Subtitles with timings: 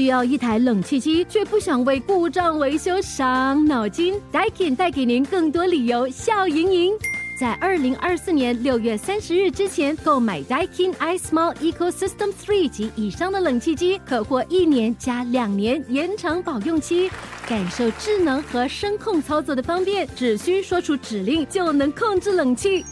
[0.00, 6.94] 需要一台冷气机，却不想为故障维修伤脑筋，Daikin 带给您更多理由笑盈盈。
[7.38, 17.10] 在二零二四年六月三十日之前购买 Daikin iSmall Ecosystem Three 及以上的冷气机，可获一年加两年延长保用期，
[17.46, 22.82] 感受智能和声控操作的方便，只需说出指令就能控制冷气。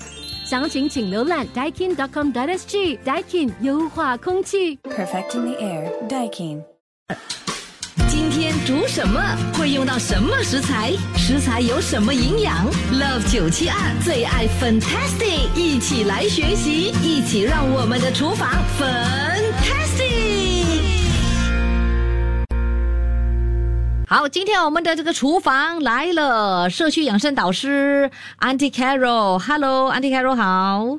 [0.44, 2.98] 详情请浏览 daikin.com.sg。
[3.02, 4.76] Daikin 优化空气。
[4.82, 6.62] Perfecting the air, Daikin.
[8.06, 9.20] 今天煮什么？
[9.54, 10.92] 会用到什么食材？
[11.16, 20.08] 食材有什么营养？Love 九七二最爱 Fantastic，一起来学习，一起让我们的厨房 Fantastic。
[24.06, 30.98] 好，今天我们的这个厨房来了，社区养生导师 Auntie Carol，Hello，Auntie Carol 好。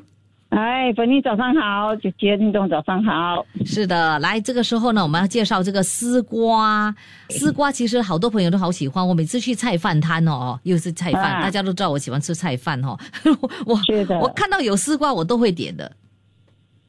[0.50, 3.46] 哎，粉妮早上好，姐姐运动早上好。
[3.64, 6.92] 是的，来这个时候呢，我们要介绍这个丝瓜。
[7.28, 12.96] 丝瓜其实好多朋友都好喜欢，我每次去菜饭摊哦，又是菜饭，啊大家都知道我喜欢吃菜饭哦。
[13.64, 13.78] 我
[14.20, 15.90] 我看到有丝瓜我都会点的。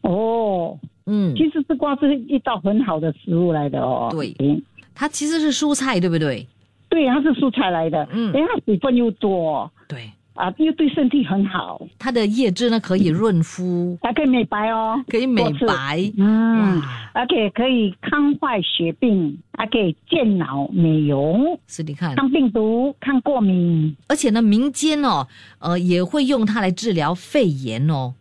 [0.01, 4.09] 哦，嗯，其实丝瓜是一道很好的食物来的哦。
[4.11, 4.59] 对嗯
[4.95, 6.47] 它其实是蔬菜，对不对？
[6.89, 15.43] 对，它是蔬菜来的，嗯因为它水分又多对，啊，又对身体很好，它的叶汁呢可以润肤，还可以美白哦，可以美。
[15.67, 16.11] 白。
[16.17, 16.81] 嗯，
[17.13, 23.95] 而且可以抗坏血病，还可以健脑美容、是你看，抗病毒、抗过敏。
[24.07, 25.27] 而且呢，民间哦，
[25.59, 28.13] 呃，也会用它来治疗肺炎哦，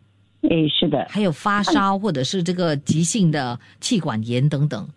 [0.42, 4.88] 哎，是的，还有发烧或者是这个急性的气管炎等等。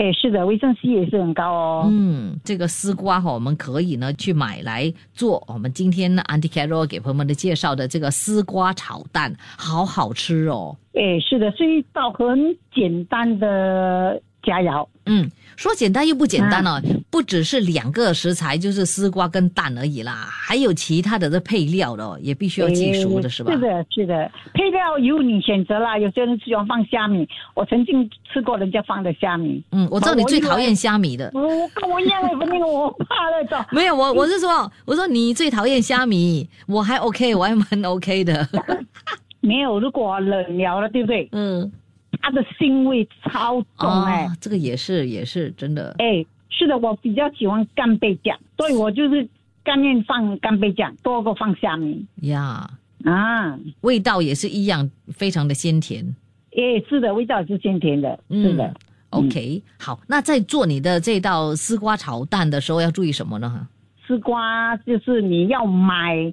[0.00, 1.86] 哎，是的，维生素也是很高哦。
[1.90, 5.44] 嗯，这个丝瓜哈，我们可以呢去买来做。
[5.46, 10.74] 我们今天呢，Auntie Carol 给朋友们的介绍的这个丝瓜炒蛋，好好吃哦。
[10.94, 14.86] 哎，是的，是一道很简单的佳肴。
[15.06, 23.50] 嗯，说简单又不简单哦，嗯不只是两个食材，就是丝瓜跟蛋而已啦，还有其他的这配料的、哦，也必须要记熟的是吧？
[23.52, 25.98] 是的，是的，配料由你选择啦。
[25.98, 29.60] 有些人喜欢放虾米，我曾经吃过人家放的虾米。
[29.72, 31.28] 嗯，我知道你最讨厌虾米的。
[31.34, 31.40] 我
[31.74, 33.64] 跟我一样的，反正我怕那种。
[33.72, 38.46] 没有，我我是说，我说你最讨厌虾米，我还 OK，我还蛮 OK 的。
[39.40, 41.28] 没有，如果冷聊了，对不对？
[41.32, 41.72] 嗯，
[42.20, 45.94] 它的腥味超重哎、哦，这个也是也是真的。
[45.98, 49.28] 哎，是的，我比较喜欢干贝酱，所以我就是
[49.64, 52.70] 甘愿放干贝酱多过放虾米呀
[53.04, 53.58] 啊。
[53.82, 56.04] 味道也是一样，非常的鲜甜。
[56.52, 58.74] 哎，是的，味道是鲜甜的，嗯是的。
[59.10, 63.66] OK，好，那在做你的这道丝瓜炒蛋的时候要注意什么呢？
[64.06, 66.32] 丝瓜就是你要买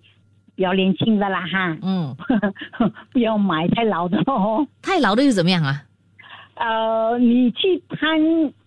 [0.58, 2.16] 比较年轻的啦哈，嗯，
[3.14, 4.66] 不要买太老的哦。
[4.82, 5.84] 太老的又怎么样啊？
[6.56, 8.20] 呃，你去摊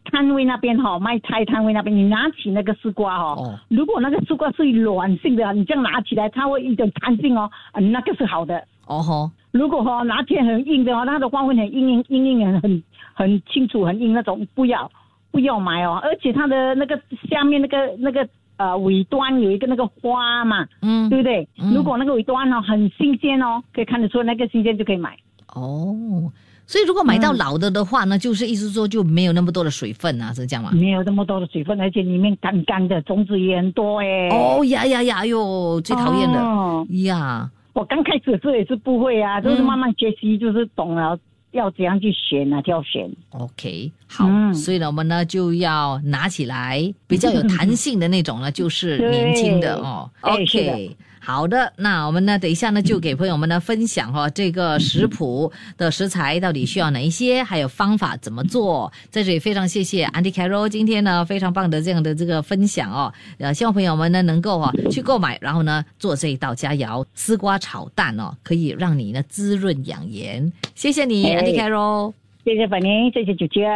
[0.04, 8.62] 摊位那边哈、卖菜摊位那边，你拿起那个丝瓜哦，哦如果那个丝瓜是软性的，你这样拿起来，它会一种弹性哦，啊那个是好的。
[8.86, 12.82] 哦吼，如果哈、拿起来很硬的哦，它的花纹很硬硬硬硬很很
[13.14, 14.88] 很清楚很硬那种，不要
[15.32, 15.98] 不要买哦。
[16.02, 16.96] 而且它的那个
[17.28, 18.28] 下面那个那个
[18.60, 21.48] 呃尾端有一个那个花嘛，嗯对，不对？
[21.58, 25.16] 嗯如果那个尾端哦很新鲜哦，可以看得出那个新鲜就可以买。
[25.54, 26.30] 哦，
[26.66, 30.70] 所以如果买到老的的话呢，就是意思说就没有那么多的水分啊，是这样吗？
[30.74, 34.28] 没有那么多的水分，而且里面干干的，种子也很多哎。
[34.28, 37.50] 哦呀呀呀，哎呦，最讨厌的哦呀。
[37.72, 41.18] 我刚开始的时候也是不会啊，就是嗯慢慢学习，就是懂了
[41.52, 43.10] 要怎样去选哪条选。
[43.30, 50.10] OK，好，嗯所以呢，我们呢就要拿起来比较有弹性的那种呢， 就是年轻的哦。
[50.20, 58.90] OK，好的，那我们呢等一下呢就给朋友们呢分享哈、哦、这个食谱的食材到底需要哪一些，还有方法怎么做。
[59.10, 70.50] 在这里非常谢谢 Auntie Carol 今天呢非常棒的这样的这个分享哦，呃，希望朋友们呢能够啊去购买，然后呢做这一道佳肴丝瓜炒蛋哦，可以让你呢滋润养颜。
[70.74, 72.12] 谢谢你、哎 Auntie Carol，
[72.44, 73.68] 谢谢粉玲，谢谢九姐，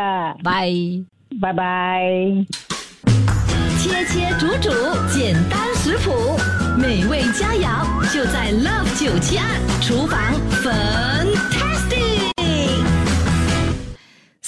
[0.42, 0.72] 拜。
[1.40, 2.02] 拜拜。
[3.76, 4.70] 切切煮煮，
[5.12, 6.12] 简单食谱，
[6.78, 7.23] 美味
[8.24, 9.44] 就在 Love 九七二
[9.82, 10.18] 厨房
[10.62, 11.03] Fun。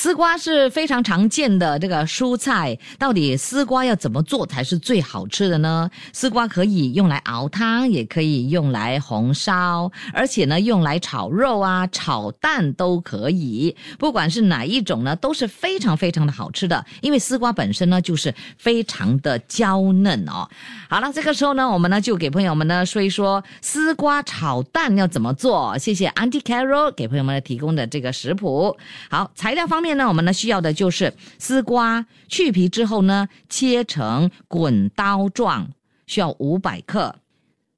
[0.07, 5.91] 丝瓜是非常常见的这个蔬菜，到底丝瓜要怎么做才是最好吃的呢？
[6.13, 13.75] 丝瓜可以用来熬汤，也可以用来红烧，而且呢，用来炒肉啊、炒蛋都可以。
[13.99, 20.49] 不管是哪一种呢，都是非常非常的好吃的，因为丝瓜本身呢就是非常的娇嫩哦。
[20.89, 25.77] 好了，这个时候呢，我们呢就给朋友们呢说一说丝瓜炒蛋要怎么做。
[25.79, 28.77] 谢谢 Auntie Carol 给朋友们提供的这个食谱。
[29.11, 29.96] 好，材料方面。
[29.97, 35.73] 那，我们呢需要的就是丝瓜，去皮之后呢，切成滚刀状，
[36.07, 37.17] 需要五百克；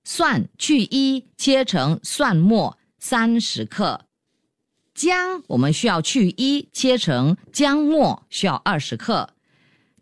[0.05, 4.01] 蒜去衣，切成蒜末三十克；
[4.95, 9.31] 姜我们需要去衣，切成姜末，需要二十克；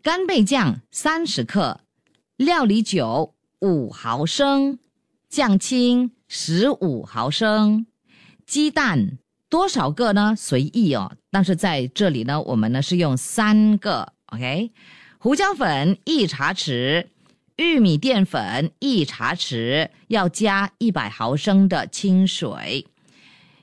[0.01, 1.79] 干贝酱三十克；
[2.35, 4.77] 料理酒五毫升；
[5.29, 7.85] 酱青十五毫升；
[8.45, 9.19] 鸡蛋。
[9.49, 10.33] 多少个呢？
[10.37, 11.11] 随意哦。
[11.31, 14.71] 但是在这里呢，我们呢是用三个，OK。
[15.17, 17.07] 胡椒粉一茶匙，
[17.55, 22.85] 玉米淀粉一茶匙，要加一百毫升的清水。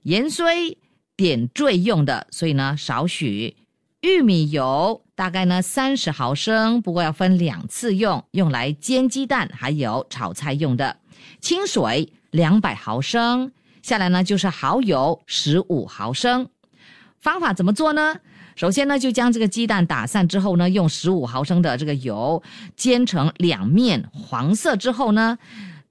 [0.02, 0.76] 盐虽
[1.16, 3.56] 点缀用的，所以呢少许。
[4.00, 10.98] 玉米油大概呢三十毫升，不过要分两次用，用来煎鸡蛋还有炒菜用的。
[11.40, 13.52] 清水两百毫升。
[13.84, 16.48] 下来呢，就是蚝油十五毫升。
[17.20, 18.16] 方法怎么做呢？
[18.56, 22.42] 首先呢，就将这个鸡蛋打散之后呢，用十五毫升的这个油
[22.74, 25.36] 煎成两面黄色之后呢，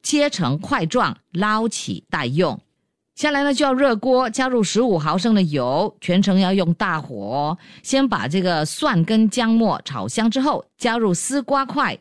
[0.01, 2.59] 切成块状，捞起待用。
[3.13, 11.99] 下来呢，就要热锅，加入十五毫升的油，全程要用大火，先把这个蒜跟姜末炒香之后，加入丝瓜块，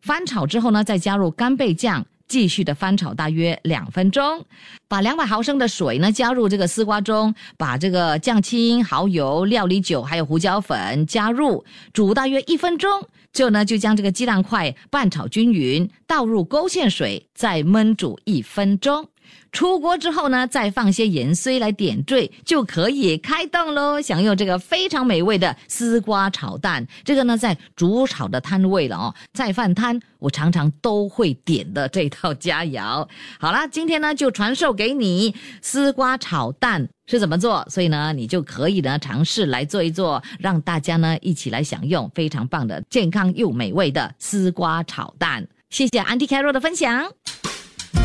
[0.00, 2.04] 翻炒之后呢，再加入干贝酱。
[2.28, 4.44] 继续的翻炒大约两分钟，
[4.86, 12.90] 把两百毫升的水呢加入这个丝瓜中，把这个酱青、蚝油、料理酒还有胡椒粉加入，煮大约一分钟。
[13.32, 19.08] 最后呢，就将这个鸡蛋块拌炒均匀，倒入勾芡水，再焖煮一分钟。
[19.50, 26.86] 出锅之后呢，再放些盐碎来点缀，就可以开动喽，享用这个非常美味的丝瓜炒蛋。
[27.02, 33.08] 这个呢，在煮炒的摊位了哦，在饭摊我常常都会点的这套佳肴。
[33.40, 45.46] 好啦，今天呢就传授给你丝瓜炒蛋是怎么做，所以呢，你就可以呢尝试来做一做，让大家呢一起来享用非常棒的健康又美味的丝瓜炒蛋。
[45.70, 47.10] 谢谢安迪凯罗的分享。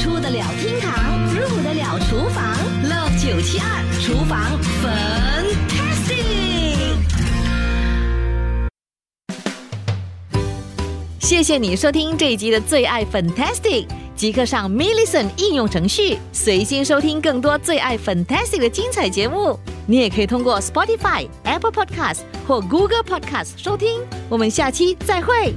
[0.04, 2.54] 出得了厅堂，入得了厨房
[2.84, 5.88] ，Love 九七二厨房 Fantastic。
[11.22, 19.58] 谢谢你收听这一集的最爱 Fantastic，即刻上 m i l l i c e n t 应用程序，随心收听更多最爱 Fantastic 的精彩节目。
[19.88, 24.02] 你也可以通过 Spotify、Apple Podcast 或 Google Podcast 收听。
[24.28, 25.54] 我们下期再会。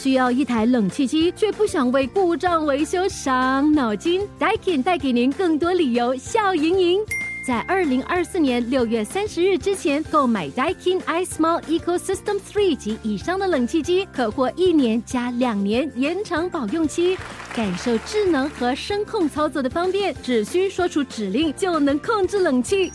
[0.00, 7.00] 需要一台冷气机，却不想为故障维修伤脑筋？Daikin 带给您更多理由笑盈盈。
[7.46, 17.18] 在二零二四年六月三十日之前购买 Daikin iSmall Ecosystem Three 及以上的冷气机，可获一年加两年延长保用期，
[17.54, 22.90] 感受智能和声控操作的方便，只需说出指令就能控制冷气。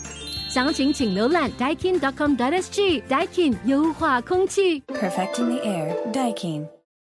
[0.50, 3.04] 详情请浏览 daikin.com/dsg。
[3.08, 6.75] Daikin 优化空气，Perfecting the air，Daikin。